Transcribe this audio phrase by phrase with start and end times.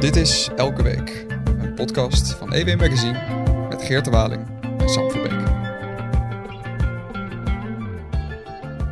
[0.00, 1.26] Dit is Elke Week,
[1.60, 3.18] een podcast van EW Magazine
[3.68, 4.46] met Geert de Waling
[4.78, 5.57] en Sam Verbeek.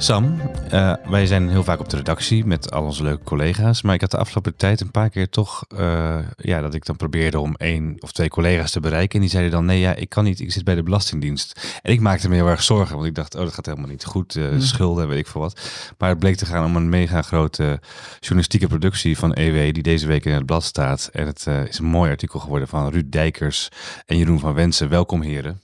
[0.06, 0.40] Sam,
[0.72, 3.82] uh, wij zijn heel vaak op de redactie met al onze leuke collega's.
[3.82, 6.96] Maar ik had de afgelopen tijd een paar keer toch uh, ja, dat ik dan
[6.96, 9.14] probeerde om één of twee collega's te bereiken.
[9.14, 11.78] En die zeiden dan: nee, ja, ik kan niet, ik zit bij de Belastingdienst.
[11.82, 14.04] En ik maakte me heel erg zorgen, want ik dacht: oh, dat gaat helemaal niet
[14.04, 14.34] goed.
[14.34, 15.60] Uh, schulden, weet ik veel wat.
[15.98, 17.80] Maar het bleek te gaan om een mega grote
[18.20, 21.10] journalistieke productie van EW, die deze week in het blad staat.
[21.12, 23.68] En het is een mooi artikel geworden van Ruud Dijkers
[24.04, 24.88] en Jeroen van Wensen.
[24.88, 25.62] Welkom, heren.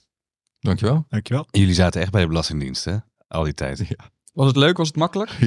[0.59, 1.05] Dankjewel.
[1.09, 1.47] Dankjewel.
[1.51, 2.95] Jullie zaten echt bij de Belastingdienst, hè?
[3.27, 3.77] Al die tijd.
[3.87, 4.11] Ja.
[4.33, 4.77] Was het leuk?
[4.77, 5.31] Was het makkelijk?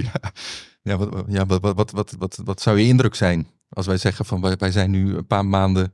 [0.83, 3.97] Ja, ja, wat, ja wat, wat, wat, wat, wat zou je indruk zijn als wij
[3.97, 5.93] zeggen van wij, zijn nu een paar maanden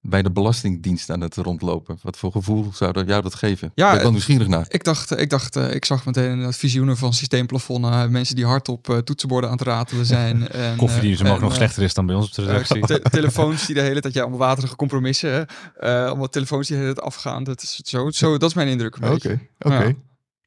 [0.00, 1.98] bij de Belastingdienst aan het rondlopen?
[2.02, 3.72] Wat voor gevoel zou dat jou dat geven?
[3.74, 4.66] Ja, ben ik wel nieuwsgierig naar.
[4.68, 8.68] Ik dacht, ik dacht, uh, ik zag meteen het visioenen van systeemplafonnen, mensen die hard
[8.68, 10.48] op uh, toetsenborden aan het ratelen zijn.
[10.48, 12.86] En, Koffie die ze mogen nog slechter is dan bij ons op de redactie.
[12.86, 15.30] te telefoons die de hele tijd, ja, allemaal waterige compromissen,
[15.78, 16.06] hè?
[16.06, 17.44] allemaal telefoons die de hele tijd afgaan.
[17.44, 18.96] Dat is zo, zo, dat is mijn indruk.
[18.96, 19.40] Oké, oké.
[19.58, 19.96] Okay, okay.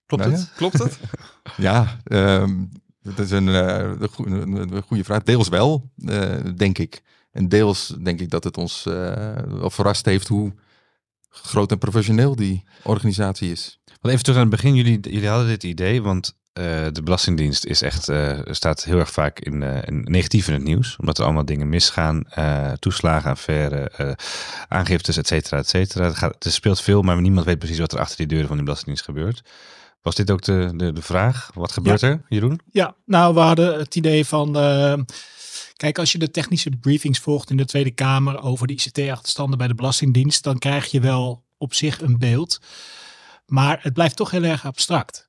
[0.08, 0.46] Klopt nou, het?
[0.46, 0.56] Ja.
[0.56, 1.00] Klopt het?
[1.68, 2.70] ja, um,
[3.02, 3.92] dat is een, uh,
[4.26, 5.24] een, een goede vraag.
[5.24, 7.02] Deels wel, uh, denk ik.
[7.32, 8.94] En deels denk ik dat het ons uh,
[9.48, 10.54] wel verrast heeft hoe
[11.30, 13.80] groot en professioneel die organisatie is.
[13.86, 14.76] Want even terug aan het begin.
[14.76, 16.36] Jullie, jullie hadden dit idee, want
[16.92, 18.10] de Belastingdienst is echt,
[18.46, 20.96] staat heel erg vaak in, in, negatief in het nieuws.
[20.96, 22.24] Omdat er allemaal dingen misgaan.
[22.80, 24.18] toeslagen, affaire,
[24.68, 26.06] aangiftes, et cetera, et cetera.
[26.06, 28.58] Het, gaat, het speelt veel, maar niemand weet precies wat er achter die deuren van
[28.58, 29.42] de Belastingdienst gebeurt.
[30.02, 31.52] Was dit ook de, de, de vraag?
[31.54, 32.08] Wat gebeurt ja.
[32.08, 32.60] er, Jeroen?
[32.72, 34.58] Ja, nou, we hadden het idee van.
[34.58, 34.94] Uh,
[35.76, 39.68] kijk, als je de technische briefings volgt in de Tweede Kamer over de ICT-achterstanden bij
[39.68, 42.60] de Belastingdienst, dan krijg je wel op zich een beeld.
[43.46, 45.27] Maar het blijft toch heel erg abstract.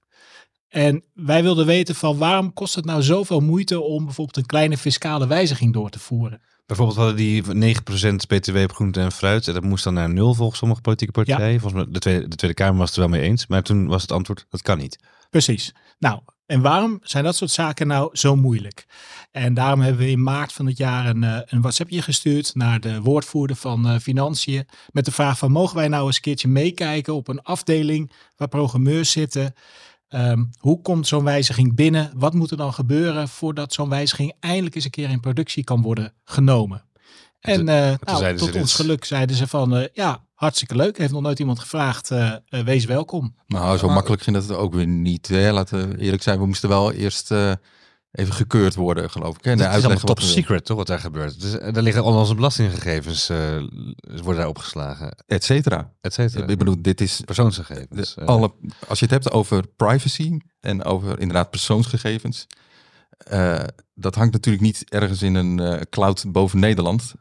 [0.69, 4.79] En wij wilden weten van waarom kost het nou zoveel moeite om bijvoorbeeld een kleine
[4.79, 6.41] fiscale wijziging door te voeren?
[6.67, 9.49] Bijvoorbeeld hadden die 9% btw op groente en fruit.
[9.49, 11.53] En dat moest dan naar nul volgens sommige politieke partijen.
[11.53, 11.59] Ja.
[11.59, 13.47] Volgens mij de tweede, de tweede Kamer was het er wel mee eens.
[13.47, 14.99] Maar toen was het antwoord, dat kan niet.
[15.31, 15.75] Precies.
[15.99, 18.87] Nou, en waarom zijn dat soort zaken nou zo moeilijk?
[19.31, 23.01] En daarom hebben we in maart van het jaar een, een WhatsAppje gestuurd naar de
[23.01, 24.69] woordvoerder van uh, Financiën.
[24.93, 28.49] Met de vraag van, mogen wij nou eens een keertje meekijken op een afdeling waar
[28.49, 29.55] programmeurs zitten...
[30.15, 32.11] Um, hoe komt zo'n wijziging binnen?
[32.15, 35.83] Wat moet er dan gebeuren voordat zo'n wijziging eindelijk eens een keer in productie kan
[35.83, 36.85] worden genomen?
[37.41, 40.99] En uh, nou, tot ons geluk zeiden ze van, uh, ja, hartstikke leuk.
[40.99, 43.35] Heeft nog nooit iemand gevraagd, uh, wees welkom.
[43.47, 45.29] Nou, zo maar, makkelijk ging dat ook weer niet.
[45.29, 45.53] Hè?
[45.53, 47.31] Laten we eerlijk zijn, we moesten wel eerst
[48.13, 49.45] even gekeurd worden, geloof ik.
[49.45, 49.57] Hè?
[49.57, 51.41] Dat is allemaal top secret, toch, wat daar gebeurt.
[51.41, 55.17] Dus daar liggen al onze belastinggegevens, worden daar opgeslagen.
[55.27, 55.93] Et cetera.
[56.01, 56.47] Et cetera.
[56.47, 57.21] Ik bedoel, dit is...
[57.25, 58.15] Persoonsgegevens.
[58.15, 58.53] De, alle,
[58.89, 62.47] als je het hebt over privacy en over inderdaad persoonsgegevens...
[63.33, 63.61] Uh,
[63.95, 67.15] dat hangt natuurlijk niet ergens in een uh, cloud boven Nederland.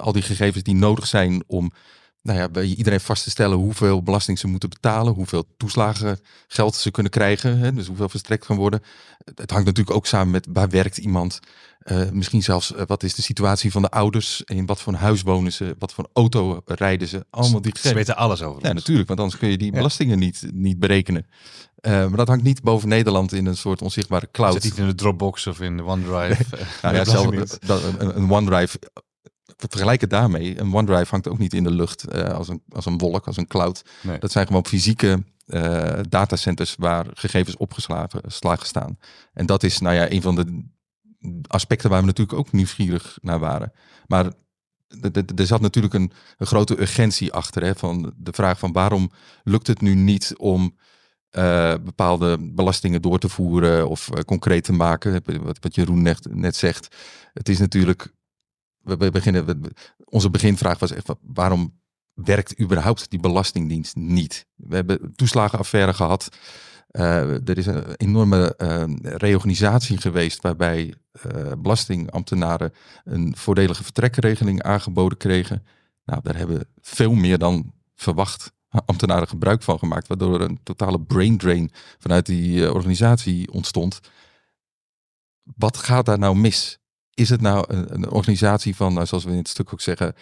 [0.00, 1.72] Al die gegevens die nodig zijn om
[2.28, 6.90] nou ja, bij iedereen vast te stellen hoeveel belasting ze moeten betalen, hoeveel toeslagengeld ze
[6.90, 8.82] kunnen krijgen, hè, dus hoeveel verstrekt kan worden.
[9.34, 11.40] Het hangt natuurlijk ook samen met waar werkt iemand.
[11.84, 15.22] Uh, misschien zelfs uh, wat is de situatie van de ouders, in wat voor huis
[15.22, 17.26] wonen ze, wat voor auto rijden ze.
[17.30, 18.66] Allemaal die ze weten alles over.
[18.66, 20.24] Ja, natuurlijk, want anders kun je die belastingen ja.
[20.24, 21.26] niet, niet berekenen.
[21.80, 24.52] Uh, maar dat hangt niet boven Nederland in een soort onzichtbare cloud.
[24.52, 26.44] Zit niet in de Dropbox of in de OneDrive.
[26.82, 27.26] nou ja, zelf,
[27.98, 28.78] een OneDrive
[29.66, 30.60] vergelijk het daarmee.
[30.60, 33.36] Een OneDrive hangt ook niet in de lucht uh, als, een, als een wolk, als
[33.36, 33.84] een cloud.
[34.02, 34.18] Nee.
[34.18, 38.98] Dat zijn gewoon fysieke uh, datacenters waar gegevens opgeslagen staan.
[39.32, 40.64] En dat is nou ja, een van de
[41.46, 43.72] aspecten waar we natuurlijk ook nieuwsgierig naar waren.
[44.06, 44.32] Maar
[45.36, 47.62] er zat natuurlijk een, een grote urgentie achter.
[47.62, 49.10] Hè, van de vraag van waarom
[49.44, 50.76] lukt het nu niet om
[51.32, 55.22] uh, bepaalde belastingen door te voeren of uh, concreet te maken.
[55.42, 56.96] Wat, wat Jeroen net, net zegt.
[57.32, 58.12] Het is natuurlijk
[58.96, 59.72] we beginnen,
[60.04, 61.80] onze beginvraag was echt, waarom
[62.12, 64.46] werkt überhaupt die belastingdienst niet?
[64.54, 66.28] We hebben toeslagenaffaire gehad.
[66.90, 70.94] Uh, er is een enorme uh, reorganisatie geweest waarbij
[71.26, 72.72] uh, belastingambtenaren
[73.04, 75.66] een voordelige vertrekregeling aangeboden kregen.
[76.04, 81.00] Nou, daar hebben veel meer dan verwacht ambtenaren gebruik van gemaakt, waardoor er een totale
[81.00, 84.00] brain drain vanuit die organisatie ontstond.
[85.56, 86.78] Wat gaat daar nou mis?
[87.18, 90.14] Is het nou een, een organisatie van, nou, zoals we in het stuk ook zeggen,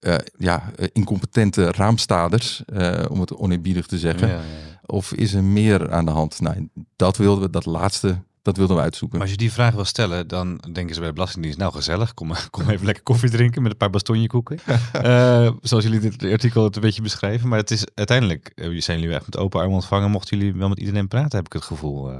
[0.00, 4.28] uh, ja, incompetente raamstaders, uh, om het oneerbiedig te zeggen?
[4.28, 4.80] Ja, ja, ja.
[4.86, 6.40] Of is er meer aan de hand?
[6.40, 9.18] Nou, dat wilden we, dat laatste, dat wilden we uitzoeken.
[9.18, 12.14] Maar als je die vraag wil stellen, dan denken ze bij de Belastingdienst, nou gezellig,
[12.14, 14.58] kom, kom even lekker koffie drinken met een paar bastonjekoeken.
[15.04, 17.48] uh, zoals jullie dit artikel het een beetje beschrijven.
[17.48, 20.78] Maar het is uiteindelijk, zijn jullie echt met open armen ontvangen, mochten jullie wel met
[20.78, 22.10] iedereen praten, heb ik het gevoel.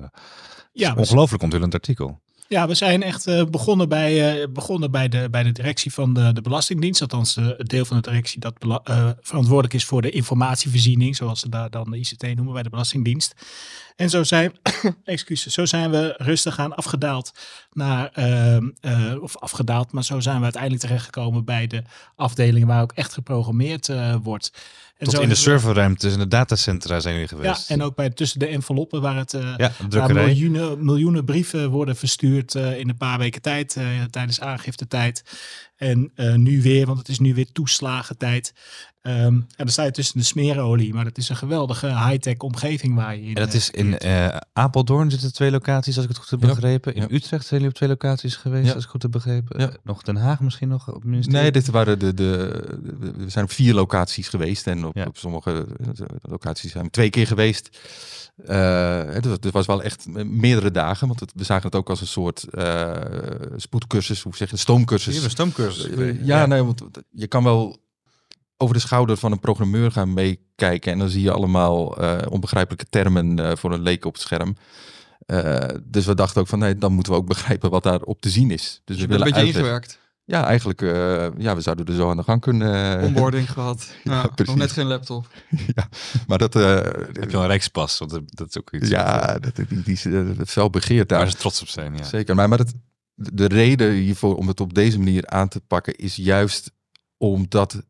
[0.73, 2.23] ja, ongelooflijk onthullend artikel.
[2.49, 6.14] Ja, we zijn echt uh, begonnen, bij, uh, begonnen bij, de, bij de directie van
[6.14, 7.00] de, de Belastingdienst.
[7.00, 8.55] Althans, uh, het deel van de directie dat
[9.20, 13.35] verantwoordelijk is voor de informatievoorziening, zoals ze daar dan de ICT noemen bij de Belastingdienst.
[13.96, 14.52] En zo zijn,
[15.05, 17.32] excuses, zo zijn we rustig aan afgedaald
[17.73, 18.69] naar, ehm,
[19.20, 21.82] of afgedaald, maar zo zijn we uiteindelijk terechtgekomen bij de
[22.17, 23.91] afdelingen waar ook echt geprogrammeerd
[24.23, 24.52] wordt.
[24.96, 27.69] En Tot in de serverruimtes en de datacentra zijn jullie geweest.
[27.69, 31.70] Ja, en ook bij tussen de enveloppen waar, het, uh, ja, waar miljoenen, miljoenen brieven
[31.70, 33.76] worden verstuurd in een paar weken tijd,
[34.11, 35.25] tijdens aangifte-tijd.
[35.84, 38.52] En nu weer, want het is nu weer toeslagentijd.
[39.06, 42.94] Um, en dan sta je tussen de smeerolie, maar dat is een geweldige high-tech omgeving
[42.94, 43.34] waar je in.
[43.34, 46.94] En dat is in uh, Apeldoorn zitten twee locaties, als ik het goed heb begrepen.
[46.94, 49.78] In Utrecht zijn jullie op twee locaties geweest, als ik het goed heb begrepen.
[49.82, 51.40] Nog Den Haag misschien nog op ministerie?
[51.40, 52.62] Nee, dit waren de, de,
[53.16, 55.66] we zijn op vier locaties geweest en op, op sommige
[56.22, 57.78] locaties zijn we twee keer geweest.
[58.48, 62.46] Uh, het, was wel echt meerdere dagen, want we zagen het ook als een soort
[62.50, 62.92] uh,
[63.56, 65.22] spoedcursus, hoe zeg je, stoomcursus.
[65.22, 65.74] Ja, stoomcursus.
[65.79, 67.82] Uh, ja, nee, want je kan wel
[68.56, 70.93] over de schouder van een programmeur gaan meekijken.
[70.93, 74.56] En dan zie je allemaal uh, onbegrijpelijke termen uh, voor een leek op het scherm.
[75.26, 78.21] Uh, dus we dachten ook van nee, dan moeten we ook begrijpen wat daar op
[78.21, 78.81] te zien is.
[78.85, 80.03] Dus we willen een beetje ingewerkt.
[80.26, 80.81] Ja, eigenlijk,
[81.38, 83.00] ja, we zouden er zo aan de gang kunnen.
[83.06, 83.91] Onboarding gehad.
[84.05, 85.27] Ja, ja nog net geen laptop.
[85.75, 85.88] ja,
[86.27, 86.55] maar dat...
[86.55, 87.99] Heb je een rijkspas?
[87.99, 88.88] Want dat is ook iets.
[88.88, 91.19] Ja, dat, die, die, die, dat fel begeerd daar.
[91.19, 92.05] Waar ze trots op zijn, ja.
[92.05, 92.73] Zeker, maar, maar dat,
[93.14, 96.70] de reden hiervoor om het op deze manier aan te pakken is juist
[97.16, 97.82] omdat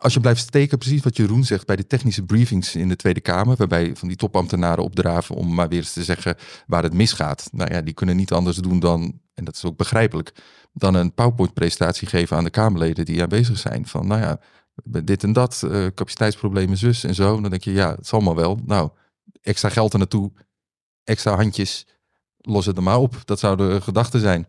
[0.00, 3.20] als je blijft steken, precies wat Jeroen zegt bij de technische briefings in de Tweede
[3.20, 6.36] Kamer, waarbij van die topambtenaren opdraven om maar weer eens te zeggen
[6.66, 7.48] waar het misgaat.
[7.52, 10.32] Nou ja, die kunnen niet anders doen dan, en dat is ook begrijpelijk,
[10.72, 13.86] dan een PowerPoint-presentatie geven aan de Kamerleden die aanwezig zijn.
[13.86, 14.40] Van nou ja,
[15.04, 17.40] dit en dat, uh, capaciteitsproblemen, zus en zo.
[17.40, 18.60] Dan denk je, ja, het zal maar wel.
[18.64, 18.90] Nou,
[19.40, 20.32] extra geld er naartoe,
[21.04, 21.86] extra handjes,
[22.40, 23.16] los het er maar op.
[23.24, 24.46] Dat zou de gedachte zijn.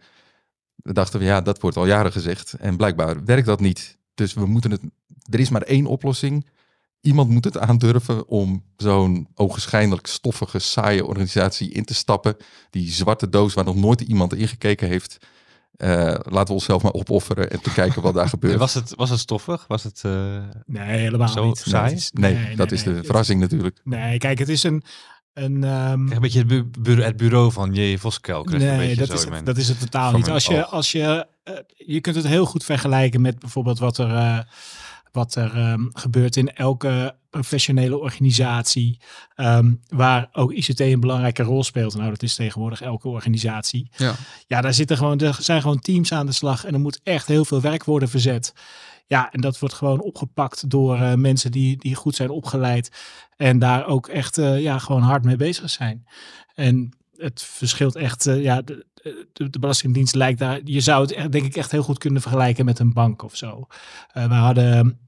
[0.76, 2.54] We dachten we, ja, dat wordt al jaren gezegd.
[2.54, 3.98] En blijkbaar werkt dat niet.
[4.14, 4.82] Dus we moeten het.
[5.30, 6.48] Er is maar één oplossing.
[7.02, 12.36] Iemand moet het aandurven om zo'n ogenschijnlijk stoffige, saaie organisatie in te stappen.
[12.70, 15.18] Die zwarte doos waar nog nooit iemand ingekeken heeft.
[15.78, 15.88] Uh,
[16.24, 18.60] laten we onszelf maar opofferen en te kijken wat daar gebeurt.
[18.60, 19.66] Was het, was het stoffig?
[19.68, 21.58] Was het uh, nee, helemaal zo niet.
[21.58, 22.00] saai?
[22.12, 23.80] Nee, nee, dat is de verrassing natuurlijk.
[23.84, 24.84] Nee, kijk, het is een,
[25.33, 26.12] een, um...
[26.12, 27.98] een beetje het, bureau, het bureau van J.
[27.98, 28.44] Voskel.
[28.44, 30.30] Nee, dat, is, het, dat is het totaal niet.
[30.30, 34.10] Als je, als je, uh, je kunt het heel goed vergelijken met bijvoorbeeld wat er,
[34.10, 34.39] uh,
[35.12, 39.00] wat er um, gebeurt in elke professionele organisatie.
[39.36, 41.95] Um, waar ook ICT een belangrijke rol speelt.
[41.95, 43.89] Nou, dat is tegenwoordig elke organisatie.
[43.95, 44.16] Ja,
[44.48, 46.66] ja daar zitten gewoon, er zijn gewoon teams aan de slag.
[46.66, 48.54] En er moet echt heel veel werk worden verzet.
[49.12, 52.92] Ja, en dat wordt gewoon opgepakt door uh, mensen die, die goed zijn opgeleid.
[53.38, 56.06] En daar ook echt uh, ja, gewoon hard mee bezig zijn.
[56.56, 58.25] En het verschilt echt.
[58.25, 58.86] Uh, ja, de,
[59.34, 60.60] de, de, Belastingdienst lijkt daar.
[60.63, 63.68] Je zou het denk ik echt heel goed kunnen vergelijken met een bank of zo.
[64.13, 65.00] we hadden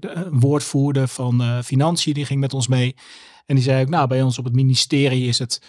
[0.00, 2.94] een woordvoerder van Financiën, die ging met ons mee.
[3.46, 5.62] En die zei ook, nou, bij ons op het ministerie is het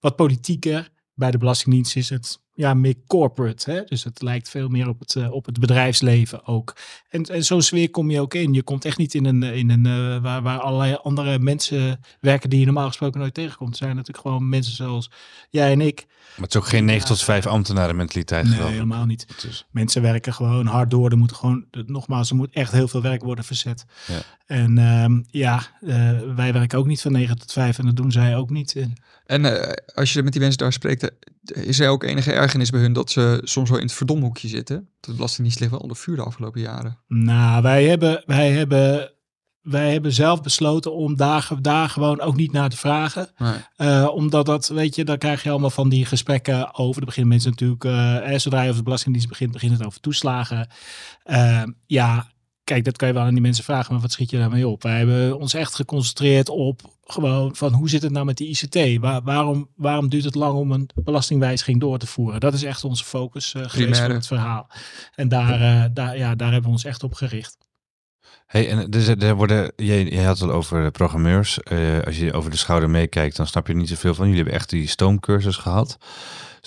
[0.00, 0.90] wat politieker.
[1.14, 3.70] Bij de Belastingdienst is het ja, meer corporate.
[3.70, 3.84] Hè?
[3.84, 6.76] Dus het lijkt veel meer op het, uh, op het bedrijfsleven ook.
[7.08, 8.52] En, en zo'n sfeer kom je ook in.
[8.52, 12.50] Je komt echt niet in een, in een uh, waar, waar allerlei andere mensen werken
[12.50, 13.68] die je normaal gesproken nooit tegenkomt.
[13.68, 15.10] Het zijn natuurlijk gewoon mensen zoals
[15.50, 16.06] jij en ik.
[16.06, 18.48] Maar het is ook geen 9 tot 5 ambtenaren mentaliteit.
[18.48, 19.26] Nee, helemaal niet.
[19.42, 19.66] Dus.
[19.70, 21.10] Mensen werken gewoon hard door.
[21.10, 23.84] Er moet gewoon, nogmaals, er moet echt heel veel werk worden verzet.
[24.06, 24.20] Ja.
[24.46, 28.12] En um, ja, uh, wij werken ook niet van 9 tot 5 en dat doen
[28.12, 28.86] zij ook niet.
[29.26, 31.10] En uh, als je met die mensen daar spreekt,
[31.52, 34.88] is er ook enige ergernis bij hun dat ze soms wel in het verdomhoekje zitten?
[35.00, 36.98] De Belastingdienst ligt wel onder vuur de afgelopen jaren.
[37.06, 39.12] Nou, wij hebben, wij hebben
[39.70, 43.28] wij hebben zelf besloten om daar, daar gewoon ook niet naar te vragen.
[43.38, 43.54] Nee.
[43.76, 46.94] Uh, omdat dat, weet je, dan krijg je allemaal van die gesprekken over.
[46.94, 50.68] Dan beginnen mensen natuurlijk, uh, zodra je over de Belastingdienst begint, begint het over toeslagen.
[51.26, 52.26] Uh, ja,
[52.68, 54.82] kijk, dat kan je wel aan die mensen vragen, maar wat schiet je daarmee op?
[54.82, 59.00] Wij hebben ons echt geconcentreerd op gewoon van hoe zit het nou met die ICT?
[59.00, 62.40] Waar, waarom, waarom duurt het lang om een belastingwijziging door te voeren?
[62.40, 64.70] Dat is echt onze focus uh, geweest voor het verhaal.
[65.14, 67.56] En daar, uh, daar, ja, daar hebben we ons echt op gericht.
[68.46, 71.58] Hey, en dus er worden, je, je had het al over programmeurs.
[71.72, 74.24] Uh, als je over de schouder meekijkt, dan snap je niet zoveel van.
[74.24, 75.98] Jullie hebben echt die stoomcursus gehad.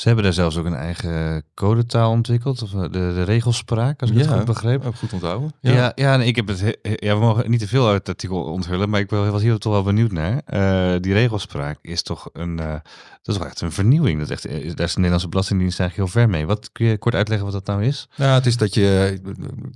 [0.01, 4.09] Ze hebben daar zelfs ook een eigen codetaal ontwikkeld, of eh, de, de regelspraak, als
[4.09, 4.85] ik ja, het goed begreep.
[4.85, 5.53] Ook goed onthouden.
[5.59, 6.77] Ja, ja, ja ik heb het.
[6.81, 9.73] Ja, we mogen niet te veel uit het artikel onthullen, maar ik was hier toch
[9.73, 10.41] wel benieuwd naar.
[10.53, 12.73] Uh, die regelspraak is toch een, uh,
[13.21, 14.19] dat is echt een vernieuwing.
[14.19, 16.45] Dat is echt, daar is de Nederlandse Belastingdienst eigenlijk heel ver mee.
[16.45, 18.09] Wat kun je kort uitleggen wat dat nou is?
[18.15, 19.19] Nou, het is dat je,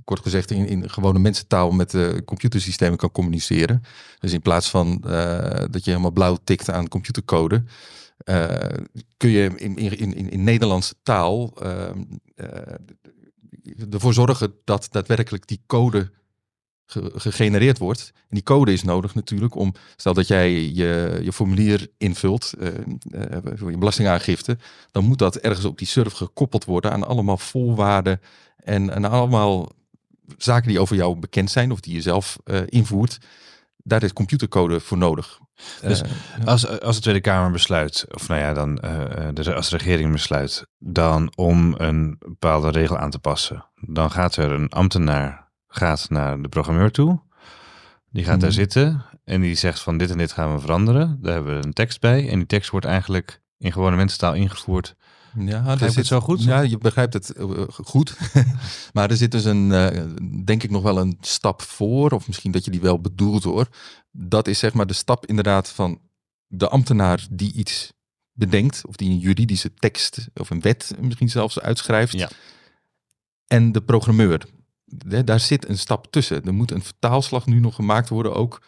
[0.04, 3.82] kort gezegd, in, in gewone mensentaal met de computersystemen kan communiceren.
[4.18, 5.00] Dus in plaats van
[5.70, 7.64] dat je helemaal blauw tikt aan computercode
[9.16, 12.02] kun je in, in, in, in Nederlandse taal ehm,
[13.90, 16.10] ervoor zorgen dat daadwerkelijk die code
[17.14, 18.12] gegenereerd wordt.
[18.14, 22.68] En die code is nodig natuurlijk om, stel dat jij je, je formulier invult uh,
[23.54, 24.58] voor je belastingaangifte,
[24.90, 28.20] dan moet dat ergens op die server gekoppeld worden aan allemaal voorwaarden
[28.56, 29.72] en, allemaal
[30.38, 33.18] zaken die over jou bekend zijn of die je zelf invoert.
[33.76, 35.40] Daar is computercode voor nodig.
[35.80, 36.02] Dus
[36.44, 38.74] als, als de Tweede Kamer besluit, of nou ja, dan
[39.34, 44.36] de, als de regering besluit, dan om een bepaalde regel aan te passen, dan gaat
[44.36, 47.20] er een ambtenaar gaat naar de programmeur toe.
[48.10, 48.58] Die gaat daar mhm.
[48.58, 51.18] zitten en die zegt van dit en dit gaan we veranderen.
[51.22, 54.96] Daar hebben we een tekst bij en die tekst wordt eigenlijk in gewone mensentaal ingevoerd.
[55.38, 56.42] Ja, dat zit het zo goed?
[56.42, 58.16] Ja, je begrijpt het eh, goed.
[58.92, 59.88] maar er zit dus een, uh,
[60.44, 63.68] denk ik nog wel een stap voor, of misschien dat je die wel bedoelt hoor.
[64.10, 66.00] Dat is zeg maar de stap inderdaad van
[66.46, 67.92] de ambtenaar die iets
[68.32, 72.12] bedenkt, of die een juridische tekst of een wet misschien zelfs uitschrijft.
[72.12, 72.30] Ja.
[73.46, 74.46] En de programmeur
[75.24, 76.44] daar zit een stap tussen.
[76.44, 78.62] Er moet een vertaalslag nu nog gemaakt worden, ook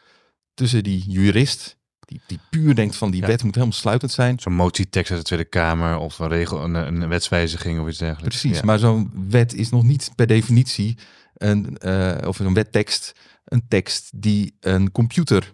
[0.54, 1.77] tussen die jurist,
[2.08, 4.38] die, die puur denkt van die wet moet helemaal sluitend zijn.
[4.38, 8.40] Zo'n motietekst uit de Tweede Kamer of een, regel, een, een wetswijziging of iets dergelijks.
[8.40, 10.98] Precies, maar zo'n wet is nog niet per definitie
[11.34, 13.12] een, uh, of zo'n wettekst,
[13.44, 15.52] een tekst die een computer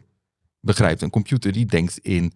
[0.60, 1.02] begrijpt.
[1.02, 2.32] Een computer die denkt in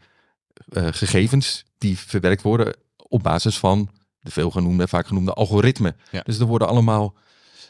[0.68, 5.96] uh, gegevens die verwerkt worden op basis van de veelgenoemde, vaak genoemde algoritme.
[6.22, 7.16] Dus er worden allemaal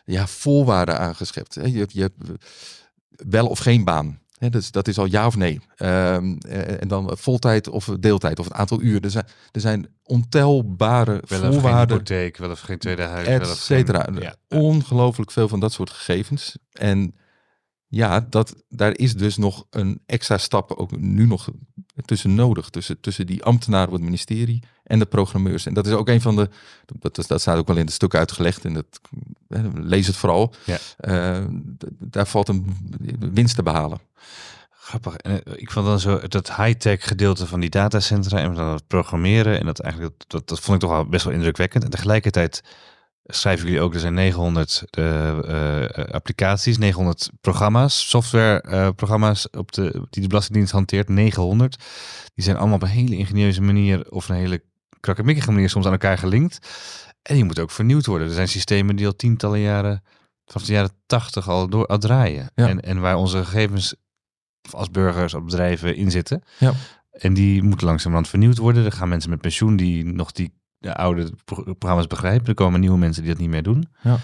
[0.05, 1.55] ja, voorwaarden aangeschept.
[1.55, 2.17] Je, je hebt
[3.09, 4.21] wel of geen baan.
[4.39, 5.61] He, dus dat is al ja of nee.
[5.77, 9.05] Ehm, eh, en dan voltijd of deeltijd of het aantal uur.
[9.05, 11.63] Er zijn, er zijn ontelbare wel voorwaarden.
[11.63, 13.27] Wel geen hypotheek, wel of geen tweede huis.
[13.27, 14.09] Et cetera.
[14.19, 14.35] Ja.
[14.49, 16.57] Ongelooflijk veel van dat soort gegevens.
[16.73, 17.15] En
[17.89, 21.49] ja, dat, daar is dus nog een extra stap ook nu nog
[22.05, 22.71] tussen nodig.
[22.71, 25.67] Tussen, tussen die ambtenaren op het ministerie en de programmeurs.
[25.67, 26.49] En dat is ook een van de,
[26.99, 28.65] dat, dat staat ook wel in het stuk uitgelegd.
[28.65, 29.01] En dat,
[29.75, 30.55] lees het vooral.
[30.65, 30.79] Ja.
[31.01, 31.45] Uh,
[31.99, 32.77] daar valt een
[33.33, 34.01] winst te behalen.
[34.71, 35.17] Grappig.
[35.17, 38.87] En eh, ik vond dan zo dat high-tech gedeelte van die datacentra en dan het
[38.87, 39.59] programmeren.
[39.59, 41.85] En dat eigenlijk, dat, dat vond ik toch wel best wel indrukwekkend.
[41.85, 42.63] En tegelijkertijd
[43.29, 50.07] schrijven jullie ook, er zijn 900 uh, uh, applicaties, 900 programma's, softwareprogramma's uh, op de,
[50.11, 51.77] die de Belastingdienst hanteert, 900.
[52.35, 54.63] Die zijn allemaal op een hele ingenieuze manier of een hele
[55.01, 56.59] krakkemikkige manier soms aan elkaar gelinkt.
[57.23, 58.29] En die moeten ook vernieuwd worden.
[58.29, 60.03] Er zijn systemen die al tientallen jaren,
[60.47, 62.51] vanaf de jaren 80 al door al draaien.
[62.55, 63.95] En, en waar onze gegevens
[64.71, 66.43] als burgers of bedrijven in zitten.
[66.59, 66.73] Ja.
[67.11, 68.85] En die moeten langzamerhand vernieuwd worden.
[68.85, 71.33] Er gaan mensen met pensioen die nog die de oude
[71.79, 72.47] programma's begrijpen.
[72.47, 73.89] Er komen nieuwe mensen die dat niet meer doen.
[74.03, 74.19] Ja.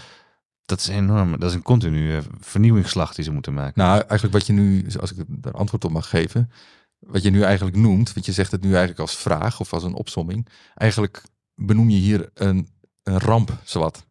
[0.65, 1.39] Dat is enorm.
[1.39, 3.83] Dat is een continue vernieuwingsslag die ze moeten maken.
[3.83, 6.51] Nou, eigenlijk wat je nu, als ik daar antwoord op mag geven,
[6.99, 9.83] wat je nu eigenlijk noemt, want je zegt het nu eigenlijk als vraag of als
[9.83, 10.49] een opsomming.
[10.75, 11.23] Eigenlijk
[11.55, 12.69] benoem je hier een,
[13.03, 14.07] een ramp, zowat.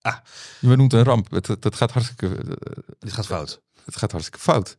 [0.00, 0.16] Ah.
[0.60, 1.30] Je benoemt een ramp.
[1.30, 2.56] Het, het, het gaat hartstikke.
[2.98, 3.62] Het gaat fout.
[3.84, 4.76] Het gaat hartstikke fout.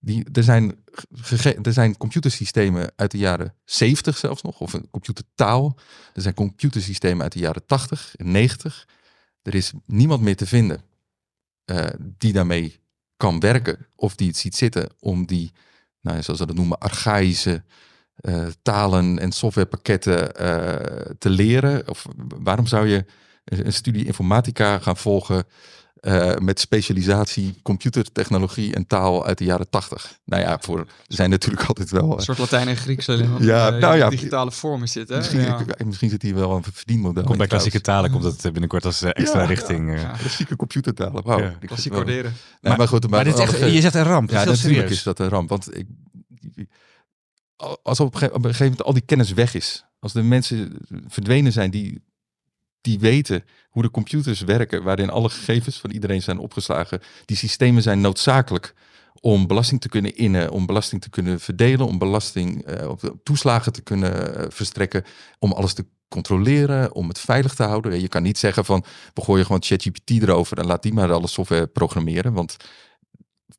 [0.00, 0.84] Die, er, zijn
[1.62, 5.76] er zijn computersystemen uit de jaren 70 zelfs nog, of een computertaal.
[6.14, 8.88] Er zijn computersystemen uit de jaren 80 en 90.
[9.42, 10.82] Er is niemand meer te vinden
[11.66, 11.86] uh,
[12.18, 12.80] die daarmee
[13.16, 15.52] kan werken of die het ziet zitten om die,
[16.00, 17.62] nou, zoals ze dat noemen, archaïsche
[18.20, 21.88] uh, talen en softwarepakketten uh, te leren.
[21.88, 23.04] Of waarom zou je
[23.44, 25.44] een studie informatica gaan volgen
[26.00, 30.18] uh, met specialisatie computertechnologie en taal uit de jaren tachtig.
[30.24, 32.16] Nou ja, voor zijn natuurlijk altijd wel.
[32.16, 35.16] Een soort Latijn en Grieks alleen ja, nou ja, digitale vormen zitten.
[35.16, 35.64] Misschien, ja.
[35.84, 37.24] misschien zit hier wel een verdienmodel.
[37.24, 39.90] Komt bij klassieke talen komt dat binnenkort als eh, extra richting.
[39.90, 40.18] Uh.
[40.18, 41.22] Klassieke computertalen.
[41.22, 41.38] Wow.
[41.38, 41.54] Ja.
[41.66, 42.32] Klassiek coderen.
[42.60, 44.30] Nee, maar, goed, maar, dit echt, je zegt een ramp.
[44.30, 45.48] Ja, natuurlijk is dat een ramp.
[45.48, 45.86] Want ik,
[47.82, 50.78] als op een gegeven moment al die kennis weg is, als de mensen
[51.08, 52.02] verdwenen zijn die
[52.80, 57.00] die weten hoe de computers werken, waarin alle gegevens van iedereen zijn opgeslagen.
[57.24, 58.74] Die systemen zijn noodzakelijk
[59.20, 63.82] om belasting te kunnen innen, om belasting te kunnen verdelen, om belasting uh, toeslagen te
[63.82, 65.04] kunnen uh, verstrekken,
[65.38, 68.00] om alles te controleren, om het veilig te houden.
[68.00, 68.84] Je kan niet zeggen van
[69.14, 72.56] we gooien gewoon ChatGPT erover en laat die maar alle software programmeren, want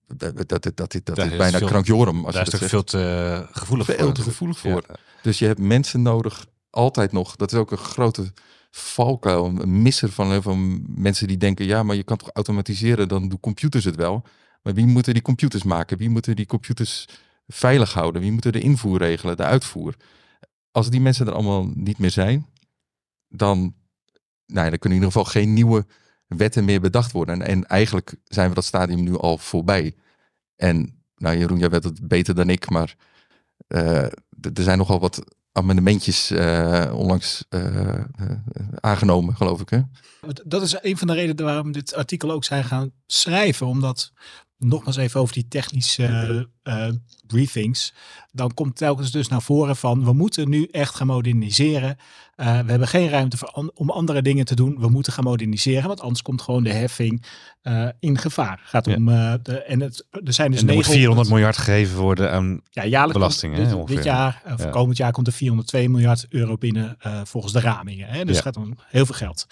[0.08, 2.26] dat, dat, dat, dat, dat is bijna krankjorum.
[2.26, 4.14] Als daar je is toch veel te gevoelig veel voor.
[4.14, 4.84] te gevoelig voor.
[5.22, 7.36] Dus je hebt mensen nodig, altijd nog.
[7.36, 8.34] Dat is ook een grote
[8.72, 10.56] valkuil, een misser van heel veel
[10.88, 14.24] mensen die denken, ja, maar je kan toch automatiseren, dan doen computers het wel.
[14.62, 15.98] Maar wie moeten die computers maken?
[15.98, 17.08] Wie moeten die computers
[17.48, 18.22] veilig houden?
[18.22, 19.96] Wie moeten de invoer regelen, de uitvoer?
[20.72, 22.48] Als die mensen er allemaal niet meer zijn,
[23.28, 23.76] dan,
[24.46, 25.86] nou dan kunnen in ieder geval geen nieuwe
[26.28, 27.42] wetten meer bedacht worden.
[27.42, 29.96] En, en eigenlijk zijn we dat stadium nu al voorbij.
[30.56, 32.96] En nou Jeroen, jij weet het beter dan ik, maar
[33.68, 34.04] uh,
[34.42, 36.32] er zijn nogal wat amendementjes
[36.92, 37.46] onlangs
[38.80, 39.70] aangenomen, geloof ik.
[39.70, 39.82] Hè?
[40.46, 43.68] Dat is een van de redenen waarom dit artikel ook zijn gaan schrijven.
[43.68, 44.12] Omdat
[44.64, 46.88] nogmaals even over die technische uh,
[47.28, 47.94] briefings.
[48.32, 51.98] Dan komt telkens dus naar voren van we moeten nu echt gaan moderniseren.
[52.36, 54.80] Uh, we hebben geen ruimte voor om andere dingen te doen.
[54.80, 57.26] We moeten gaan moderniseren, want anders komt gewoon de heffing
[58.00, 58.62] in gevaar.
[58.64, 61.98] Gaat om de, en het, er zijn dus en er 900, moet 400 miljard gegeven
[61.98, 63.78] worden aan ja, belastingen.
[63.78, 68.08] Dit, dit, jaar, of komend jaar komt er 402 miljard euro binnen volgens de ramingen.
[68.08, 68.26] Hè?
[68.26, 69.48] Dus het gaat om heel veel geld.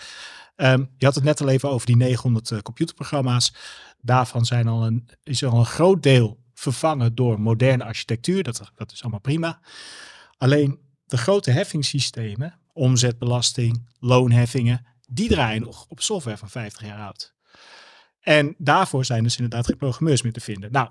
[0.61, 3.53] Um, je had het net al even over die 900 computerprogramma's.
[4.01, 8.43] Daarvan zijn al een, is al een groot deel vervangen door moderne architectuur.
[8.43, 9.59] Dat, dat is allemaal prima.
[10.37, 17.35] Alleen de grote heffingssystemen, omzetbelasting, loonheffingen, die draaien nog op software van 50 jaar oud.
[18.19, 20.71] En daarvoor zijn dus inderdaad geen programmeurs meer te vinden.
[20.71, 20.89] Nou,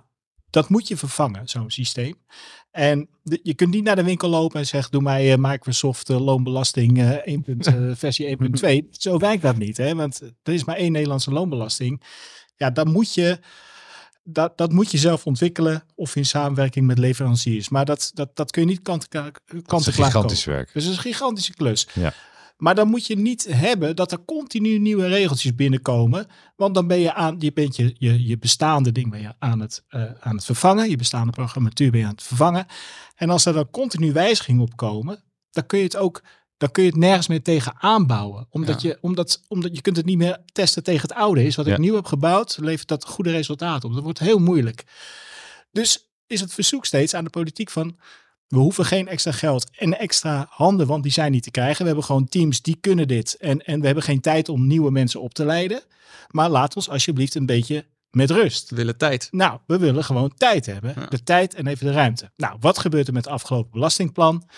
[0.50, 2.14] dat moet je vervangen, zo'n systeem.
[2.70, 3.08] En
[3.42, 6.98] je kunt niet naar de winkel lopen en zeggen: Doe mij uh, Microsoft uh, loonbelasting
[6.98, 7.44] uh, 1.
[7.96, 8.88] versie 1.2.
[8.90, 9.94] Zo werkt dat niet, hè?
[9.94, 12.02] want er is maar één Nederlandse loonbelasting
[12.58, 13.38] ja, dan moet je,
[14.22, 17.68] dat, dat moet je zelf ontwikkelen of in samenwerking met leveranciers.
[17.68, 20.72] Maar dat, dat, dat kun je niet kant, kant Dat is een gigantisch werk.
[20.72, 21.88] Dus is een gigantische klus.
[21.94, 22.12] Ja.
[22.56, 26.26] Maar dan moet je niet hebben dat er continu nieuwe regeltjes binnenkomen.
[26.56, 29.60] Want dan ben je aan, je bent je, je, je bestaande ding ben je aan,
[29.60, 30.90] het, uh, aan het vervangen.
[30.90, 32.66] Je bestaande programmatuur ben je aan het vervangen.
[33.14, 36.22] En als er dan continu wijzigingen op komen, dan kun je het ook
[36.58, 38.46] dan kun je het nergens meer tegen aanbouwen.
[38.50, 41.56] Omdat, je, omdat, omdat je kunt het niet meer testen tegen het oude is.
[41.56, 43.94] Wat ik nieuw heb gebouwd, levert dat goede resultaten op.
[43.94, 44.84] Dat wordt heel moeilijk.
[45.72, 47.98] Dus is het verzoek steeds aan de politiek van...
[48.48, 51.78] we hoeven geen extra geld en extra handen, want die zijn niet te krijgen.
[51.78, 53.36] We hebben gewoon teams die kunnen dit.
[53.36, 55.82] En, en we hebben geen tijd om nieuwe mensen op te leiden.
[56.30, 58.70] Maar laat ons alsjeblieft een beetje met rust.
[58.70, 59.28] We willen tijd.
[59.30, 60.94] Nou, we willen gewoon tijd hebben.
[61.08, 62.30] De tijd en even de ruimte.
[62.36, 64.48] Nou, wat gebeurt er met het afgelopen belastingplan?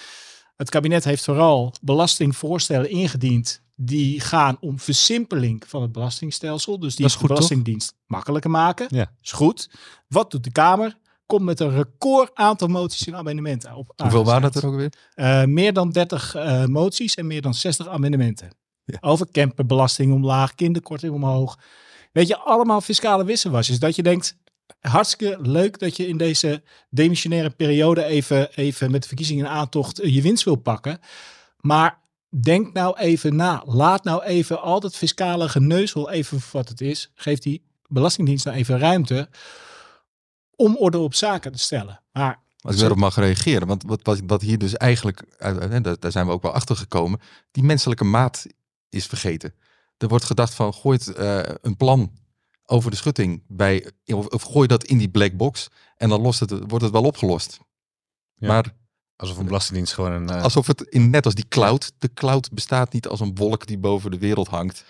[0.61, 6.79] Het kabinet heeft vooral belastingvoorstellen ingediend die gaan om versimpeling van het belastingstelsel.
[6.79, 8.87] Dus die de Belastingdienst makkelijker maken.
[8.91, 9.13] Ja.
[9.23, 9.71] Is goed.
[10.09, 10.97] Wat doet de Kamer?
[11.27, 13.93] Komt met een record aantal moties en amendementen op.
[13.97, 14.93] Hoeveel waren dat er ook weer?
[15.15, 18.51] Uh, meer dan 30 uh, eh, moties en meer dan 60 amendementen.
[18.85, 18.99] Ja.
[19.01, 21.59] Over camperbelasting omlaag, kinderkorting omhoog.
[22.13, 23.79] Weet je, allemaal fiscale wisselwasjes.
[23.79, 24.37] Dat je denkt,
[24.81, 30.23] hartstikke leuk dat je in deze demissionaire periode even, even met de verkiezingen aantocht je
[30.23, 31.01] winst wil pakken.
[31.61, 31.99] Maar
[32.43, 33.63] denk nou even na.
[33.67, 37.11] Laat nou even al dat fiscale geneuzel even wat het is.
[37.15, 39.29] Geef die Belastingdienst nou even ruimte
[40.57, 42.01] om orde op zaken te stellen.
[42.13, 45.23] Maar als ik daarop mag reageren, want wat, wat, hier dus eigenlijk,
[46.01, 48.47] daar zijn we ook wel achter gekomen, die menselijke maat
[48.89, 49.55] is vergeten.
[49.97, 51.13] Er wordt gedacht van, gooit
[51.63, 52.13] een plan
[52.71, 56.41] over de schutting bij, of, of gooi dat in die black box en dan lost
[56.41, 57.59] het, wordt het wel opgelost.
[58.35, 58.75] Maar
[59.17, 60.31] alsof een belastingdienst gewoon een.
[60.31, 60.43] Uh...
[60.43, 61.93] Alsof het in, net als die cloud.
[61.99, 64.85] De cloud bestaat niet als een wolk die boven de wereld hangt.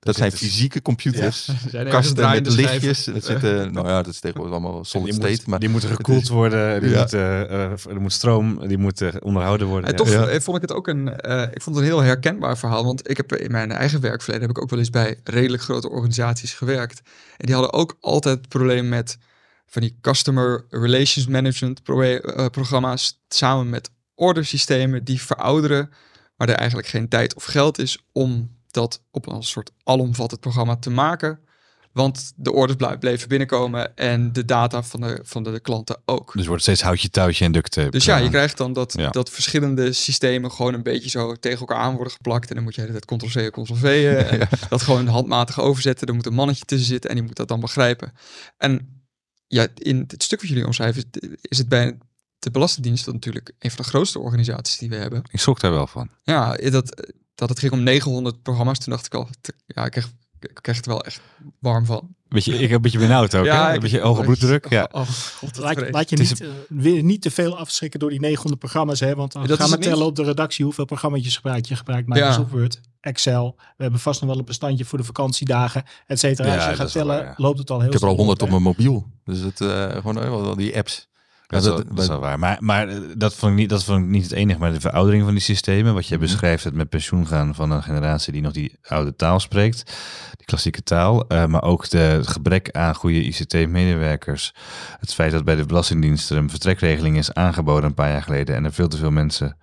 [0.00, 1.84] Dat zijn fysieke computers, ja.
[1.90, 3.04] kasten met lichtjes.
[3.04, 5.28] Dat zitten, nou ja, dat is tegenwoordig allemaal solid state.
[5.30, 6.98] Moet, maar die moeten gekoeld worden, die ja.
[6.98, 9.90] moeten, uh, er moet stroom, die moeten onderhouden worden.
[9.90, 10.40] En toch ja.
[10.40, 12.84] vond ik het ook een, uh, ik vond het een heel herkenbaar verhaal.
[12.84, 15.90] Want ik heb in mijn eigen werkverleden heb ik ook wel eens bij redelijk grote
[15.90, 17.02] organisaties gewerkt.
[17.36, 19.18] En die hadden ook altijd het probleem met
[19.66, 25.90] van die customer relations management pro uh, programma's samen met ordersystemen die verouderen,
[26.36, 30.76] waar er eigenlijk geen tijd of geld is om dat op een soort alomvattend programma
[30.76, 31.40] te maken.
[31.92, 36.32] Want de orders bleven binnenkomen en de data van de, van de, klanten ook.
[36.32, 39.92] Dus wordt steeds houtje, touwtje en duct Dus ja, je krijgt dan dat, dat verschillende
[39.92, 42.48] systemen gewoon een beetje zo tegen elkaar aan worden geplakt.
[42.48, 44.16] En dan moet je het ctrl-c, ctrl-v.
[44.28, 46.06] En dat gewoon handmatig overzetten.
[46.06, 48.12] Er moet een mannetje tussen zitten en die moet dat dan begrijpen.
[48.56, 49.02] En
[49.46, 51.04] ja, in het stuk wat jullie omschrijven
[51.40, 51.98] is het bij
[52.38, 55.22] de Belastingdienst natuurlijk een van de grootste organisaties die we hebben.
[55.30, 56.10] Ik schrok daar wel van.
[56.22, 58.78] Ja, dat, dat het ging om 900 programma's.
[58.78, 59.28] Toen dacht ik al,
[59.66, 61.20] ja, ik kreeg, ik kreeg het wel echt
[61.58, 62.16] warm van.
[62.28, 63.44] Beetje, ik heb een beetje benauwd ook.
[63.44, 63.74] Ja, hè?
[63.74, 64.68] Een beetje hoge bloeddruk.
[64.68, 64.88] Ja.
[64.92, 68.58] Oh, God, laat, laat, je niet, uh, weer niet te veel afschrikken door die 900
[68.58, 69.00] programma's.
[69.00, 69.14] Hè?
[69.14, 71.68] Want dan ja, gaan we tellen op de redactie hoeveel programma's gebruikt.
[71.68, 72.56] Je gebruikt Microsoft ja.
[72.56, 73.54] Word, Excel.
[73.56, 76.54] We hebben vast nog wel een bestandje voor de vakantiedagen, et cetera.
[76.54, 78.62] Als je gaat tellen, loopt het al heel Ik heb er al 100 op mijn
[78.62, 79.06] mobiel.
[79.24, 81.08] Dus het, uh, gewoon uh, die apps.
[81.48, 82.38] Dat, dat, is wel waar.
[82.38, 84.58] Maar, maar eh, dat, vond ik niet, dat vond ik niet het enige.
[84.58, 85.94] Maar de veroudering van die systemen.
[85.94, 86.24] Wat je mhm.
[86.24, 89.84] beschrijft, het met pensioen gaan van een generatie die nog die oude taal spreekt.
[90.36, 91.24] Die klassieke taal.
[91.32, 94.54] Uh, maar ook de, het gebrek aan goede ICT-medewerkers.
[95.00, 98.54] Het feit dat bij de Belastingdienst er een vertrekregeling is aangeboden een paar jaar geleden.
[98.54, 99.56] En er veel te veel mensen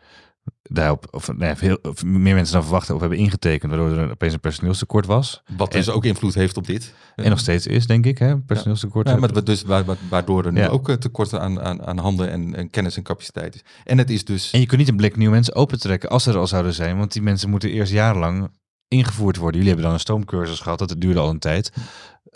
[0.72, 4.34] daarop, of, nee, heel, of meer mensen dan verwachten of hebben ingetekend, waardoor er opeens
[4.34, 5.44] een personeelstekort was.
[5.58, 6.94] Wat dus ook invloed heeft op dit.
[7.16, 9.08] En nog steeds is, denk ik, hè, personeelstekort.
[9.08, 9.64] Ja, maar dus,
[10.10, 13.56] waardoor er nu ook eh, tekorten aan, aan, aan handen en, en, kennis en capaciteit
[13.56, 13.64] is.
[13.84, 14.52] En het is dus...
[14.52, 17.14] En je kunt niet een blik nieuwe mensen opentrekken als er al zouden zijn, want
[17.14, 18.50] die mensen moeten eerst jarenlang
[18.88, 19.62] ingevoerd worden.
[19.62, 21.72] Jullie hebben dan een stoomcursus gehad, dat duurde al een tijd.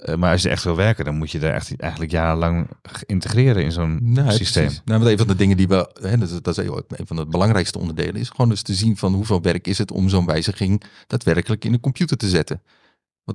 [0.01, 2.67] Eh, maar als je echt wil werken, dan moet je daar echt eigenlijk jarenlang
[3.05, 4.63] integreren in zo'n nou, systeem.
[4.63, 4.81] Precies.
[4.85, 7.79] Nou, een van de dingen die we, hè, dat, dat, is een van de belangrijkste
[7.79, 11.65] onderdelen, is gewoon dus te zien van hoeveel werk is het om zo'n wijziging daadwerkelijk
[11.65, 12.62] in de computer te zetten.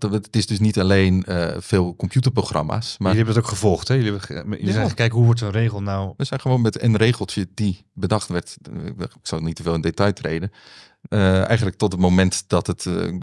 [0.00, 2.98] Want het is dus niet alleen uh, veel computerprogramma's.
[2.98, 3.12] Maar...
[3.12, 3.94] Jullie hebben het ook gevolgd, hè?
[3.94, 4.72] Jullie, hebben, jullie ja.
[4.72, 6.14] zijn gekeken hoe wordt zo'n regel nou...
[6.16, 8.56] We zijn gewoon met een regeltje die bedacht werd.
[8.98, 10.52] Ik zal niet te veel in detail treden.
[11.08, 13.14] Uh, eigenlijk tot het moment dat het uh,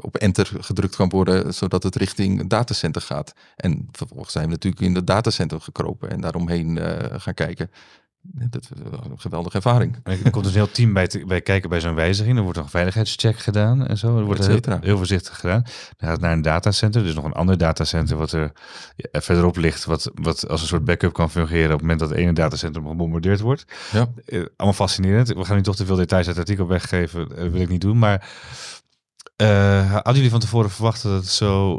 [0.00, 3.32] op enter gedrukt kan worden, zodat het richting datacenter gaat.
[3.56, 6.78] En vervolgens zijn we natuurlijk in het datacenter gekropen en daaromheen
[7.20, 7.70] gaan kijken.
[8.22, 9.96] Dat is een geweldige ervaring.
[10.02, 12.36] Er komt dus een heel team bij, te, bij kijken bij zo'n wijziging.
[12.36, 14.18] Er wordt een veiligheidscheck gedaan en zo.
[14.18, 15.62] Er wordt heel, heel, voorzichtig gedaan.
[15.96, 17.02] Dan gaat naar een datacenter.
[17.02, 18.52] Dus nog een ander datacenter wat er
[19.12, 19.84] verderop ligt.
[19.84, 22.82] Wat, wat als een soort backup kan fungeren op het moment dat het ene datacenter
[22.82, 23.64] gebombardeerd wordt.
[23.92, 24.08] Ja.
[24.26, 25.28] Uh, allemaal fascinerend.
[25.28, 27.28] We gaan nu toch te veel details uit het artikel weggeven.
[27.28, 27.98] Dat wil ik niet doen.
[27.98, 28.28] Maar
[29.42, 31.78] uh, hadden jullie van tevoren verwacht dat het zo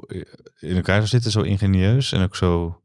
[0.60, 1.32] in elkaar zou zitten?
[1.32, 2.79] Zo ingenieus en ook zo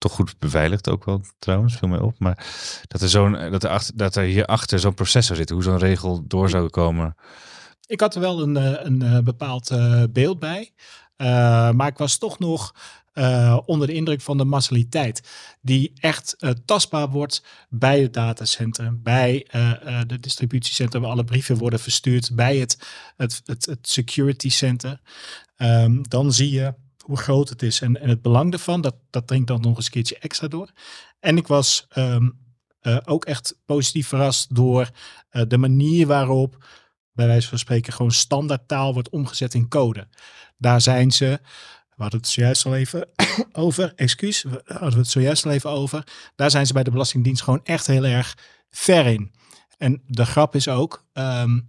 [0.00, 2.18] toch goed beveiligd ook wel trouwens, viel mij op.
[2.18, 2.46] Maar
[2.88, 6.24] dat er, zo'n, dat er, achter, dat er hierachter zo'n processor zit, hoe zo'n regel
[6.26, 7.16] door zou komen.
[7.86, 10.72] Ik had er wel een, eh, een, eh, bepaald uh, beeld bij.
[11.72, 12.74] Maar ik was toch nog
[13.64, 15.22] onder de indruk van de massaliteit.
[15.60, 19.46] Die echt tastbaar wordt bij het datacentrum, bij
[20.06, 22.78] de distributiecentrum waar alle brieven worden verstuurd, bij het,
[23.16, 25.00] het, het, security center.
[25.56, 26.74] Um, dan zie je
[27.10, 28.80] hoe groot het is en, en het belang ervan.
[28.80, 30.70] Dat, dat dringt dan nog eens een keertje extra door.
[31.20, 32.38] En ik was um,
[32.82, 34.90] uh, ook echt positief verrast door
[35.32, 36.64] uh, de manier waarop,
[37.12, 40.08] bij wijze van spreken, gewoon standaard taal wordt omgezet in code.
[40.56, 41.40] Daar zijn ze,
[41.96, 43.08] we het zojuist al even
[43.52, 46.06] over, excuus, we het zojuist al even over.
[46.34, 48.38] Daar zijn ze bij de Belastingdienst gewoon echt heel erg
[48.70, 49.32] ver in.
[49.78, 51.68] En de grap is ook um,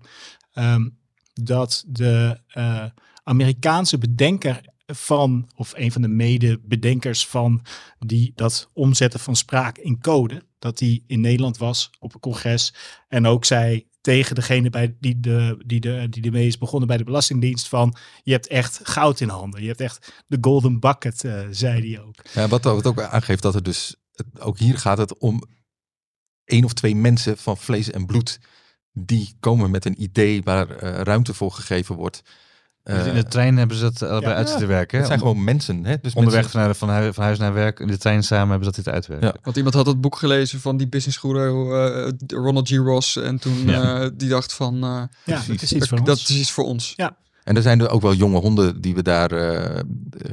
[0.54, 0.98] um,
[1.34, 2.86] dat de uh,
[3.24, 4.62] Amerikaanse bedenker
[4.96, 7.62] van, of een van de medebedenkers van
[8.00, 12.74] die, dat omzetten van spraak in code, dat die in Nederland was op een congres
[13.08, 16.98] en ook zei tegen degene bij die, de, die, de, die ermee is begonnen bij
[16.98, 19.62] de Belastingdienst van je hebt echt goud in handen.
[19.62, 22.16] Je hebt echt de golden bucket, uh, zei hij ook.
[22.34, 23.96] Ja, wat, wat ook aangeeft dat het dus,
[24.40, 25.44] ook hier gaat het om
[26.46, 28.40] één of twee mensen van vlees en bloed
[28.94, 32.22] die komen met een idee waar uh, ruimte voor gegeven wordt.
[32.84, 34.98] Dus in de trein hebben ze dat allebei uit te werken.
[34.98, 35.86] Het zijn gewoon mensen.
[35.86, 35.96] Hè?
[36.02, 37.80] Dus Onderweg Van, van, huis, van, huis, naar werk.
[37.80, 39.28] In de trein samen hebben ze dat dit uitwerken.
[39.28, 39.36] Ja.
[39.44, 42.76] Want iemand had het boek gelezen van die businessgoeder uh, Ronald G.
[42.76, 43.16] Ross.
[43.16, 44.02] En toen ja.
[44.02, 44.76] uh, die dacht van...
[44.76, 46.30] Uh, ja, dat is iets voor dat ons.
[46.30, 46.94] is iets voor ons.
[46.96, 47.18] Ja.
[47.44, 49.80] En er zijn er ook wel jonge honden die we daar uh,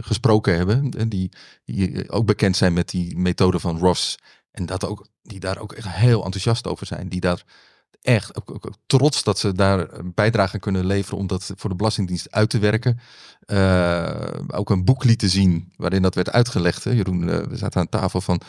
[0.01, 0.91] gesproken hebben.
[1.09, 1.31] Die,
[1.65, 4.19] die ook bekend zijn met die methode van Ross.
[4.51, 7.09] En dat ook, die daar ook echt heel enthousiast over zijn.
[7.09, 7.43] Die daar
[8.03, 12.31] echt ook, trots dat ze daar een bijdrage kunnen leveren om dat voor de Belastingdienst
[12.31, 13.01] uit te werken.
[13.47, 16.85] Uh, ook een boek lieten zien waarin dat werd uitgelegd.
[16.85, 16.91] Hè.
[16.91, 18.41] Jeroen, uh, we zaten aan tafel van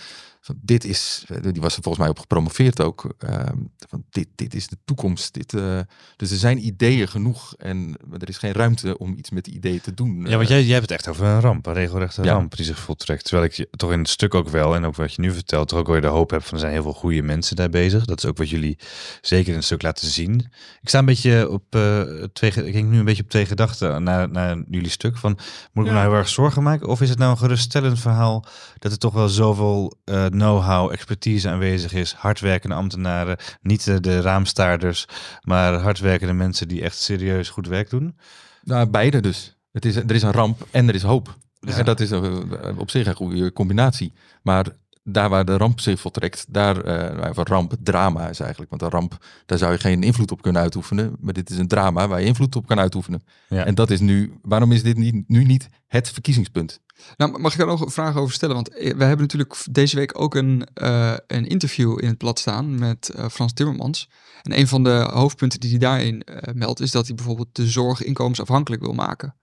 [0.41, 3.39] van dit is, eh, die was er volgens mij op gepromoveerd ook, uh,
[3.88, 5.34] van dit, dit is de toekomst.
[5.34, 5.80] Dit, uh,
[6.15, 9.82] dus er zijn ideeën genoeg en er is geen ruimte om iets met die ideeën
[9.82, 10.25] te doen.
[10.25, 12.34] Ja, want jij, jij hebt het echt over een ramp, een regelrechte ja.
[12.34, 13.23] ramp die zich voltrekt.
[13.23, 15.67] Terwijl ik je toch in het stuk ook wel, en ook wat je nu vertelt,
[15.67, 18.06] toch ook weer de hoop heb van er zijn heel veel goede mensen daar bezig.
[18.06, 18.78] Dat is ook wat jullie
[19.21, 20.39] zeker in het stuk laten zien.
[20.82, 22.02] Ik sta een beetje op uh,
[22.34, 25.17] twee, ik denk nu een beetje op twee gedachten naar, naar jullie stuk.
[25.17, 25.97] Van, moet ik ja.
[25.97, 26.88] me nou heel erg zorgen maken?
[26.88, 28.45] Of is het nou een geruststellend verhaal
[28.80, 29.97] dat er toch wel zoveel
[30.39, 32.13] know-how, expertise aanwezig is.
[32.13, 35.06] Hardwerkende ambtenaren, niet de, de raamstaarders,
[35.41, 38.17] maar hardwerkende mensen die echt serieus goed werk doen?
[38.63, 39.58] Nou, beide dus.
[39.71, 41.38] Het is, er is een ramp en er is hoop.
[41.60, 41.78] Ja.
[41.78, 42.12] En dat is
[42.78, 44.13] op zich een goede combinatie.
[44.41, 44.65] Maar
[45.12, 48.69] daar waar de ramp zich voltrekt, daar, uh, ramp, drama is eigenlijk.
[48.69, 51.15] Want een ramp, daar zou je geen invloed op kunnen uitoefenen.
[51.19, 53.24] Maar dit is een drama waar je invloed op kan uitoefenen.
[53.50, 53.65] Ja.
[53.65, 56.80] En dat is nu, waarom is dit niet, nu niet het verkiezingspunt?
[57.17, 58.56] Nou, mag ik daar nog een vraag over stellen?
[58.56, 62.80] Want we hebben natuurlijk deze week ook een, uh, een interview in het blad staan
[62.80, 64.10] met uh, Frans Timmermans.
[64.41, 68.04] En een van de hoofdpunten die hij daarin meldt, is dat hij bijvoorbeeld de zorg
[68.04, 69.36] inkomensafhankelijk wil maken.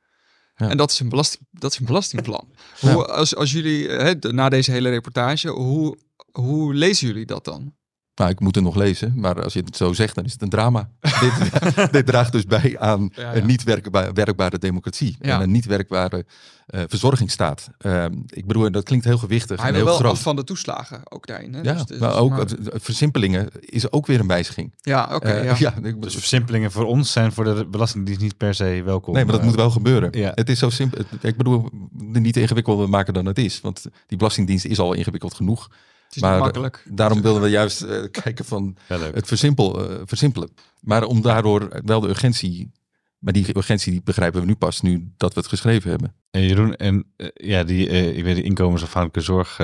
[0.57, 0.69] Ja.
[0.69, 2.49] En dat is een, belasting, dat is een belastingplan.
[2.81, 5.99] Hoe, als, als jullie, hè, na deze hele reportage, hoe,
[6.33, 7.75] hoe lezen jullie dat dan?
[8.17, 10.43] Nou, ik moet het nog lezen, maar als je het zo zegt, dan is het
[10.43, 10.91] een drama.
[11.01, 13.63] dit, dit, draagt dus bij aan een niet
[14.13, 16.25] werkbare democratie en een niet werkbare
[16.75, 17.71] uh, verzorgingsstaat.
[17.81, 20.19] Uh, ik bedoel, dat klinkt heel gewichtig maar en heel wel groot.
[20.19, 21.55] van de toeslagen ook daarin.
[21.55, 21.61] Hè?
[21.61, 22.47] Ja, dus, dus, maar ook maar...
[22.61, 24.75] versimpelingen is ook weer een wijziging.
[24.81, 25.15] Ja, oké.
[25.15, 25.75] Okay, uh, ja.
[26.01, 29.15] dus versimpelingen voor ons zijn voor de belastingdienst niet per se welkom.
[29.15, 30.19] Nee, maar dat moet wel gebeuren.
[30.19, 30.33] Ja.
[30.35, 31.05] Het is zo simpel.
[31.21, 31.69] Ik bedoel,
[32.13, 35.69] niet ingewikkelder maken dan het is, want die belastingdienst is al ingewikkeld genoeg
[36.21, 36.85] maar makkelijk.
[36.89, 40.51] daarom willen we juist uh, kijken van het versimpel, uh, versimpelen.
[40.81, 42.73] Maar om daardoor wel de urgentie,
[43.19, 46.15] maar die urgentie die begrijpen we nu pas, nu dat we het geschreven hebben.
[46.31, 49.59] En Jeroen, en uh, ja, die, ik weet de inkomensafhankelijke zorg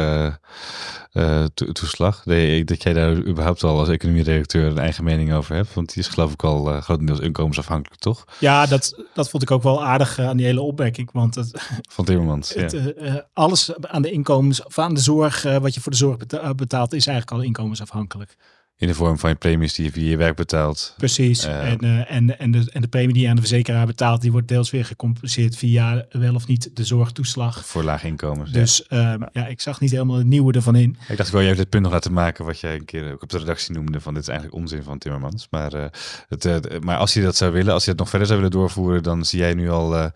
[1.12, 2.22] uh, toeslag.
[2.64, 5.74] Dat jij daar überhaupt al als economie-redacteur een eigen mening over hebt.
[5.74, 8.24] Want die is geloof ik al uh, grotendeels inkomensafhankelijk, toch?
[8.40, 11.12] Ja, dat, dat vond ik ook wel aardig aan die hele opmerking.
[11.12, 13.28] Want het, Van Timmermans, het, ja.
[13.32, 16.16] alles aan de inkomens, of aan de zorg, wat je voor de zorg
[16.56, 18.36] betaalt, is eigenlijk al inkomensafhankelijk.
[18.82, 20.94] In de vorm van je premies die je via je werk betaalt.
[20.96, 21.46] Precies.
[21.46, 24.20] Uh, en, uh, en, en, de, en de premie die je aan de verzekeraar betaalt,
[24.20, 27.66] die wordt deels weer gecompenseerd via wel of niet de zorgtoeslag.
[27.66, 28.50] Voor lage inkomens.
[28.50, 30.96] Dus ja, uh, ja ik zag niet helemaal het nieuwe ervan in.
[31.08, 33.22] Ik dacht, ik wil je dit punt nog laten maken, wat jij een keer ook
[33.22, 35.46] op de redactie noemde, van dit is eigenlijk onzin van Timmermans.
[35.50, 35.90] Maar,
[36.28, 39.02] het, maar als je dat zou willen, als je het nog verder zou willen doorvoeren,
[39.02, 40.10] dan zie jij nu al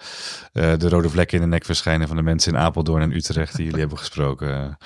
[0.53, 3.65] de rode vlekken in de nek verschijnen van de mensen in Apeldoorn en Utrecht die
[3.65, 4.77] jullie hebben gesproken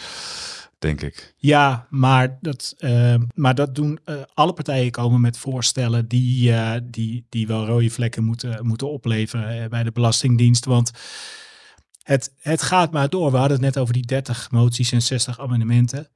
[0.81, 1.35] denk ik.
[1.37, 6.75] Ja, maar dat, uh, maar dat doen uh, alle partijen komen met voorstellen die, uh,
[6.83, 10.65] die, die wel rode vlekken moeten, moeten opleveren bij de Belastingdienst.
[10.65, 10.91] Want
[12.03, 13.31] het, het gaat maar door.
[13.31, 16.09] We hadden het net over die 30 moties en 60 amendementen.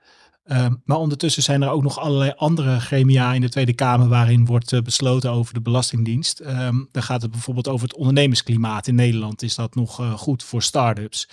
[0.47, 4.47] Um, maar ondertussen zijn er ook nog allerlei andere gremia in de Tweede Kamer waarin
[4.47, 6.41] wordt besloten over de Belastingdienst.
[6.41, 9.43] Um, dan gaat het bijvoorbeeld over het ondernemersklimaat in Nederland.
[9.43, 11.29] Is dat nog goed voor start-ups?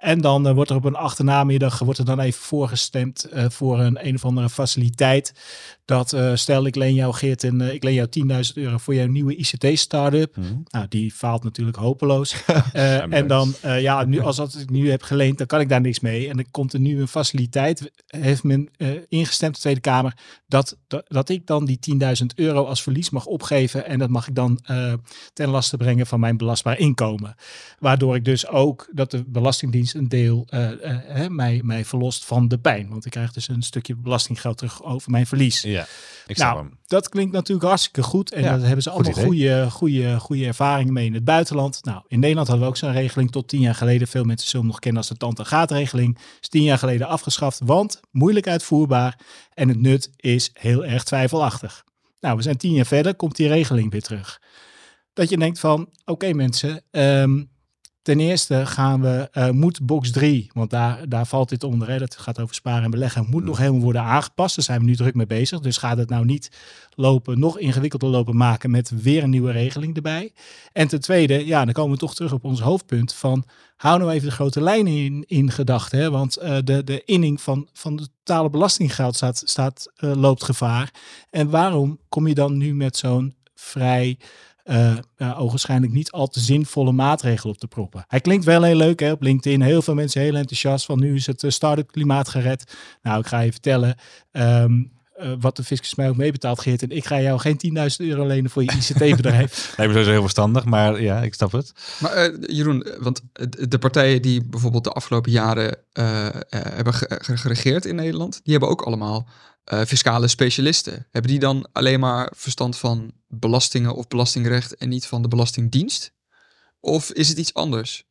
[0.00, 3.80] En dan uh, wordt er op een achternamiddag wordt er dan even voorgestemd uh, voor
[3.80, 5.34] een een of andere faciliteit.
[5.84, 8.08] Dat uh, stel ik leen jou Geert en ik leen jou
[8.46, 10.36] 10.000 euro voor jouw nieuwe ICT-startup.
[10.36, 10.62] Mm.
[10.68, 12.44] Nou, die faalt natuurlijk hopeloos.
[13.10, 16.00] en dan, ja, nu, als dat ik nu heb geleend, dan kan ik daar niks
[16.00, 16.28] mee.
[16.28, 18.68] En dan komt er nu een faciliteit, heeft men
[19.08, 21.78] ingestemd de Tweede Kamer, dat, dat, dat ik dan die
[22.20, 23.86] 10.000 euro als verlies mag opgeven.
[23.86, 24.60] En dat mag ik dan
[25.32, 27.34] ten laste brengen van mijn belastbaar inkomen.
[27.78, 32.48] Waardoor ik dus ook dat de Belastingdienst een deel uh, uh, mij, mij verlost van
[32.48, 32.88] de pijn.
[32.88, 35.62] Want ik krijg dus een stukje belastinggeld terug over mijn verlies.
[35.62, 35.86] Ja,
[36.26, 36.78] ik nou, hem.
[36.86, 38.32] dat klinkt natuurlijk hartstikke goed.
[38.32, 41.84] En ja, daar hebben ze allemaal goede, goede, goede ervaringen mee in het buitenland.
[41.84, 44.08] Nou, in Nederland hadden we ook zo'n regeling tot tien jaar geleden.
[44.08, 46.18] Veel mensen zullen hem nog kennen als de tante gaat regeling.
[46.40, 49.18] Is tien jaar geleden afgeschaft, want moeilijk uitvoerbaar.
[49.54, 51.84] En het nut is heel erg twijfelachtig.
[52.20, 54.40] Nou, we zijn tien jaar verder, komt die regeling weer terug.
[55.12, 57.50] Dat je denkt van, oké okay, mensen, um,
[58.02, 61.98] Ten eerste gaan we, uh, moet box 3, want daar, daar valt dit onder, hè,
[61.98, 64.56] dat gaat over sparen en beleggen, moet nog helemaal worden aangepast.
[64.56, 65.60] Daar zijn we nu druk mee bezig.
[65.60, 66.50] Dus gaat het nou niet
[66.94, 70.32] lopen, nog ingewikkelder lopen maken met weer een nieuwe regeling erbij.
[70.72, 73.44] En ten tweede, ja, dan komen we toch terug op ons hoofdpunt van,
[73.76, 76.12] hou nou even de grote lijnen in, in gedachten.
[76.12, 80.94] Want uh, de, de inning van, van de totale belastinggeld staat, staat, uh, loopt gevaar.
[81.30, 84.18] En waarom kom je dan nu met zo'n vrij
[84.70, 88.04] uh, uh, ogenschijnlijk niet al te zinvolle maatregel op te proppen.
[88.08, 89.62] Hij klinkt wel heel leuk hè, op LinkedIn.
[89.62, 92.74] Heel veel mensen heel enthousiast van nu is het uh, start-up klimaat gered.
[93.02, 93.96] Nou, ik ga je vertellen
[94.32, 94.92] um,
[95.40, 96.82] wat de fiscus mij ook meebetaalt, Geert.
[96.82, 99.74] En ik ga jou geen 10.000 euro lenen voor je ICT-bedrijf.
[99.76, 101.72] Lijkt me sowieso heel verstandig, maar ja, ik snap het.
[102.00, 103.20] Maar Jeroen, want
[103.68, 105.76] de partijen die bijvoorbeeld de afgelopen jaren
[106.48, 109.28] hebben geregeerd in Nederland, die hebben ook allemaal
[109.72, 111.06] uh, fiscale specialisten.
[111.10, 116.12] Hebben die dan alleen maar verstand van belastingen of belastingrecht en niet van de Belastingdienst?
[116.80, 118.04] Of is het iets anders?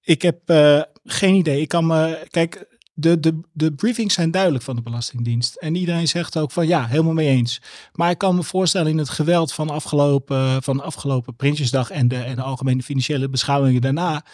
[0.00, 1.60] Ik heb uh, geen idee.
[1.60, 2.26] Ik kan me.
[2.30, 5.54] Kijk, de, de, de briefings zijn duidelijk van de Belastingdienst.
[5.54, 7.60] En iedereen zegt ook van ja, helemaal mee eens.
[7.92, 12.16] Maar ik kan me voorstellen in het geweld van afgelopen, van afgelopen Prinsjesdag en de,
[12.16, 14.24] en de algemene financiële beschouwingen daarna.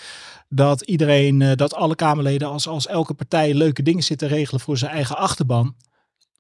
[0.49, 4.61] Dat iedereen, uh, dat alle Kamerleden als, als elke partij leuke dingen zit te regelen
[4.61, 5.77] voor zijn eigen achterban.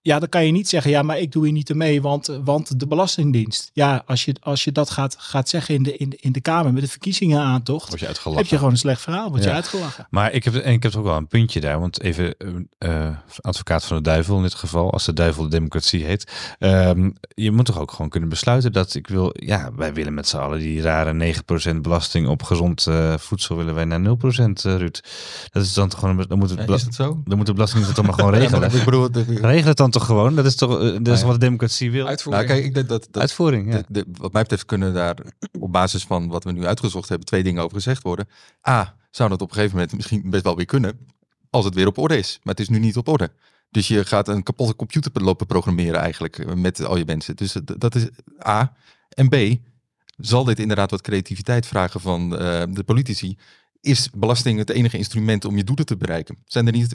[0.06, 2.80] Ja, dan kan je niet zeggen, ja, maar ik doe hier niet mee, want, want
[2.80, 3.70] de Belastingdienst.
[3.72, 6.40] Ja, als je, als je dat gaat, gaat zeggen in de, in, de, in de
[6.40, 9.48] Kamer met de verkiezingen aantocht, Word je heb je gewoon een slecht verhaal, word ja.
[9.48, 10.06] je uitgelachen.
[10.10, 12.34] Maar ik heb, en ik heb ook wel een puntje daar, want even
[12.78, 13.08] uh,
[13.40, 16.32] advocaat van de duivel in dit geval, als de duivel de democratie heet.
[16.58, 20.28] Um, je moet toch ook gewoon kunnen besluiten dat ik wil, ja, wij willen met
[20.28, 21.34] z'n allen die rare
[21.72, 25.00] 9% belasting op gezond uh, voedsel willen wij naar 0% uh, Ruud.
[25.50, 27.22] Dat is dan toch gewoon, dan moet het, ja, is het zo?
[27.24, 28.70] Dan moet de belasting het toch maar gewoon regelen.
[28.70, 29.08] ja, ik bedoel,
[29.40, 30.34] Regel het dan toch gewoon?
[30.34, 32.06] Dat is toch dat is wat de democratie wil?
[32.06, 32.46] Uitvoering.
[32.46, 33.76] Nou, kijk, ik denk dat, dat Uitvoering, ja.
[33.76, 35.16] de, de, wat mij betreft kunnen daar
[35.60, 38.28] op basis van wat we nu uitgezocht hebben twee dingen over gezegd worden.
[38.68, 40.98] A, zou dat op een gegeven moment misschien best wel weer kunnen
[41.50, 42.38] als het weer op orde is.
[42.42, 43.30] Maar het is nu niet op orde.
[43.70, 47.36] Dus je gaat een kapotte computer lopen programmeren eigenlijk met al je mensen.
[47.36, 48.08] Dus dat is
[48.46, 48.72] A.
[49.08, 49.36] En B,
[50.16, 52.30] zal dit inderdaad wat creativiteit vragen van
[52.70, 53.38] de politici?
[53.80, 56.36] Is belasting het enige instrument om je doelen te bereiken?
[56.44, 56.94] Zijn er niet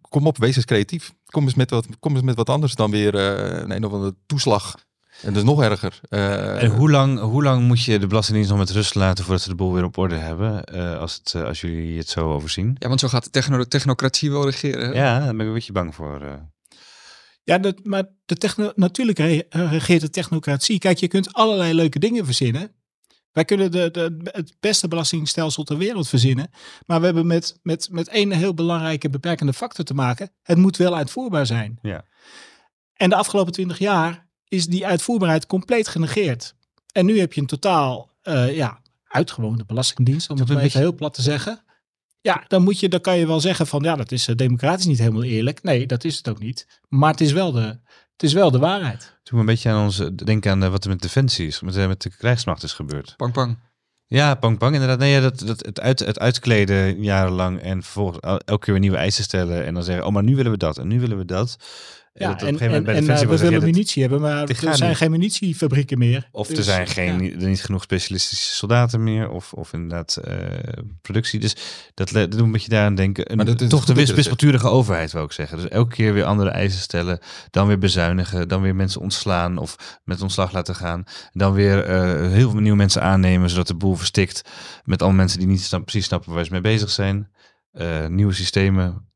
[0.00, 1.12] kom op, wees eens creatief.
[1.26, 3.92] Kom eens met wat, kom eens met wat anders dan weer uh, een, een of
[3.92, 4.74] andere toeslag.
[5.22, 6.00] En dat is nog erger.
[6.10, 9.42] Uh, en hoe lang, hoe lang moet je de Belastingdienst nog met rust laten voordat
[9.42, 10.74] ze de boel weer op orde hebben?
[10.74, 12.76] Uh, als, het, als jullie het zo overzien?
[12.78, 14.94] Ja, want zo gaat de techno technocratie wel regeren.
[14.94, 16.40] Ja, daar ben ik een beetje bang voor.
[17.42, 19.18] Ja, dat, maar de techno natuurlijk
[19.50, 20.78] regeert de technocratie.
[20.78, 22.72] Kijk, je kunt allerlei leuke dingen verzinnen.
[23.34, 26.50] Wij kunnen de, de, het beste belastingstelsel ter wereld verzinnen.
[26.86, 30.30] Maar we hebben met, met, met één heel belangrijke beperkende factor te maken.
[30.42, 31.78] Het moet wel uitvoerbaar zijn.
[31.82, 32.04] Ja.
[32.92, 36.54] En de afgelopen twintig jaar is die uitvoerbaarheid compleet genegeerd.
[36.92, 40.94] En nu heb je een totaal uh, ja, uitgewoonde belastingdienst, om het maar even heel
[40.94, 41.64] plat te zeggen.
[42.20, 44.86] Ja, dan, moet je, dan kan je wel zeggen van ja, dat is uh, democratisch
[44.86, 45.62] niet helemaal eerlijk.
[45.62, 46.80] Nee, dat is het ook niet.
[46.88, 47.78] Maar het is wel de,
[48.14, 49.18] het is wel de waarheid.
[49.22, 52.16] Toen een beetje aan ons denken aan wat er met defensie is, met, met de
[52.16, 53.14] krijgsmacht is gebeurd.
[53.16, 53.58] Pang pang.
[54.06, 54.98] Ja, pang pang inderdaad.
[54.98, 58.96] Nee, ja, dat, dat, het, uit, het uitkleden jarenlang en vervolgens elke keer weer nieuwe
[58.96, 61.24] eisen stellen en dan zeggen, oh maar nu willen we dat en nu willen we
[61.24, 61.56] dat.
[62.16, 66.28] Ja, en, en, en uh, we willen munitie hebben, maar er zijn geen munitiefabrieken meer.
[66.30, 70.34] Of er dus, zijn geen, er niet genoeg specialistische soldaten meer, of, of inderdaad uh,
[71.02, 71.40] productie.
[71.40, 71.56] Dus
[71.94, 73.36] dat, dat doet een beetje daaraan denken.
[73.36, 75.58] Maar dat is toch de wispelturige overheid, wil ik zeggen.
[75.58, 77.18] Dus elke keer weer andere eisen stellen,
[77.50, 81.04] dan weer bezuinigen, dan weer mensen ontslaan of met ontslag laten gaan.
[81.32, 84.42] Dan weer uh, heel veel nieuwe mensen aannemen, zodat de boel verstikt
[84.84, 87.30] met alle mensen die niet precies snappen waar ze mee bezig zijn.
[88.08, 89.12] nieuwe systemen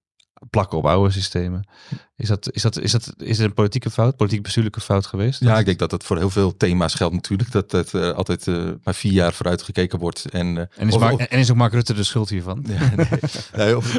[0.51, 1.69] plakken op oude systemen.
[2.17, 5.41] Is dat, is dat, is dat is het een politieke fout, politiek bestuurlijke fout geweest?
[5.41, 7.53] Ja, ik denk dat dat voor heel veel thema's geldt natuurlijk.
[7.53, 10.25] Dat het uh, altijd uh, maar vier jaar vooruit gekeken wordt.
[10.31, 12.65] En, uh, en, is Mark, en is ook Mark Rutte de schuld hiervan?
[12.69, 13.07] Ja, nee,
[13.57, 13.99] nee, of,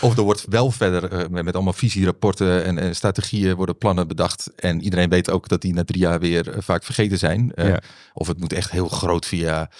[0.00, 4.50] of er wordt wel verder met, met, allemaal visierapporten en, en, strategieën worden plannen bedacht.
[4.56, 7.52] En iedereen weet ook dat die na drie jaar weer vaak vergeten zijn.
[7.54, 7.80] Ja.
[8.12, 9.70] Of het moet echt heel groot via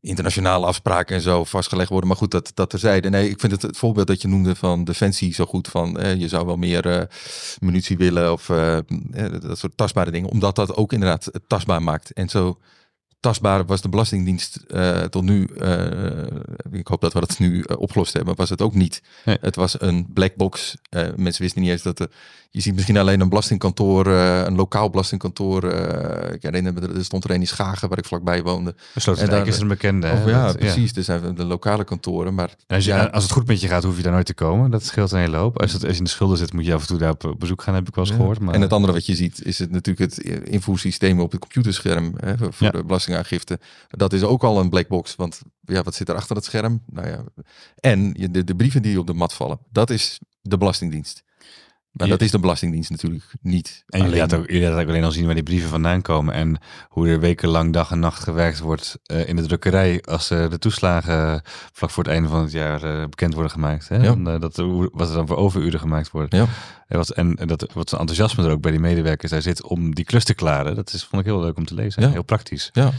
[0.00, 2.08] internationale afspraken en zo vastgelegd worden.
[2.08, 3.10] Maar goed, dat, dat terzijde.
[3.10, 5.68] Nee, ik vind het, het voorbeeld dat je noemde van Defensie zo goed.
[5.68, 7.08] Van eh, je zou wel meer
[7.58, 8.46] munitie willen of
[9.40, 10.30] dat soort tastbare dingen.
[10.30, 12.12] Omdat dat ook inderdaad tastbaar maakt.
[12.12, 12.58] En zo
[13.20, 16.20] tastbaar was de Belastingdienst uh, tot nu, uh,
[16.72, 19.02] ik hoop dat we dat nu uh, opgelost hebben, was het ook niet.
[19.24, 19.38] Nee.
[19.40, 20.76] Het was een black box.
[21.16, 22.10] mensen wisten niet eens dat er,
[22.50, 25.64] je ziet misschien alleen een belastingkantoor, een lokaal belastingkantoor.
[26.32, 28.74] ik herinner me, er stond er een in Schagen waar ik vlakbij woonde.
[29.16, 30.10] en daar is een bekende.
[30.10, 30.90] Of, ja, precies.
[30.90, 30.96] Ja.
[30.96, 32.34] Er zijn de lokale kantoren.
[32.34, 34.70] Maar als, je, als, het goed met je gaat, hoef je daar nooit te komen.
[34.70, 35.60] Dat scheelt een hele hoop.
[35.60, 37.34] Als, het, als je in de schulden zit, moet je af en toe daar op
[37.38, 38.40] bezoek gaan, heb ik wel eens gehoord.
[38.40, 38.54] Maar...
[38.54, 42.34] En het andere wat je ziet, is het natuurlijk het invoersysteem op het computerscherm hè,
[42.38, 43.60] voor de belasting belastingaangifte.
[43.88, 45.16] Dat is ook al een black box.
[45.16, 46.82] Want ja, wat zit er achter het scherm?
[46.86, 47.24] Nou ja.
[47.74, 51.22] En de, de brieven die op de mat vallen, dat is de Belastingdienst.
[51.90, 53.84] Maar dat is de Belastingdienst natuurlijk niet.
[53.86, 56.34] En jullie laten ook, ook alleen al zien waar die brieven vandaan komen.
[56.34, 60.02] En hoe er wekenlang dag en nacht gewerkt wordt uh, in de drukkerij.
[60.02, 63.88] Als uh, de toeslagen vlak voor het einde van het jaar uh, bekend worden gemaakt.
[63.88, 63.96] Hè?
[63.96, 64.12] Ja.
[64.12, 64.56] En, dat,
[64.92, 66.34] wat er dan voor overuren gemaakt wordt.
[66.34, 66.46] Ja.
[66.86, 69.62] En, wat, en, en dat, wat zijn enthousiasme er ook bij die medewerkers daar zit
[69.62, 70.74] om die klus te klaren.
[70.74, 72.02] Dat is, vond ik heel leuk om te lezen.
[72.02, 72.10] Ja.
[72.10, 72.70] Heel praktisch.
[72.72, 72.92] Ja.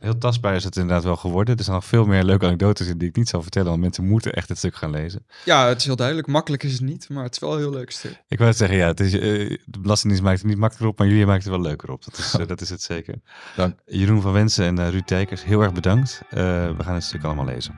[0.00, 1.56] Heel tastbaar is het inderdaad wel geworden.
[1.56, 4.06] Er zijn nog veel meer leuke anekdotes in die ik niet zal vertellen, want mensen
[4.06, 5.26] moeten echt het stuk gaan lezen.
[5.44, 6.26] Ja, het is heel duidelijk.
[6.26, 8.22] Makkelijk is het niet, maar het is wel een heel leuk stuk.
[8.28, 9.20] Ik wil zeggen, ja, het is, uh,
[9.64, 12.04] de Belastingdienst maakt het niet makkelijker op, maar jullie maakt het wel leuker op.
[12.04, 13.14] Dat is, uh, dat is het zeker.
[13.56, 13.78] Dank.
[13.86, 16.22] Jeroen van Wensen en uh, Ruud Tijkers, heel erg bedankt.
[16.30, 17.74] we gaan het stuk allemaal lezen.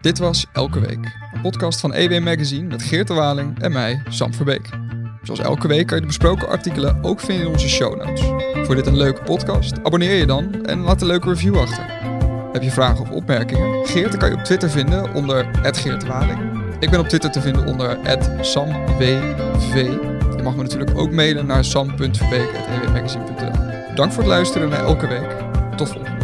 [0.00, 4.02] Dit was Elke Week, een podcast van EW Magazine met Geert de Waling en mij,
[4.08, 4.83] Sam Verbeek.
[5.24, 8.20] Zoals elke week kan je de besproken artikelen ook vinden in onze show notes.
[8.66, 9.74] Voor dit een leuke podcast?
[9.82, 11.84] Abonneer je dan en laat een leuke review achter.
[12.52, 13.86] Heb je vragen of opmerkingen?
[13.86, 16.38] Geert kan je op Twitter vinden onder @geertwaling.
[16.80, 17.98] Ik ben op Twitter te vinden onder
[18.40, 19.22] @samwv.
[20.36, 23.94] Je mag me natuurlijk ook mailen naar sam.verbeek.ewmagazine.nl.
[23.94, 25.28] Dank voor het luisteren naar elke week.
[25.76, 26.23] Tot volgende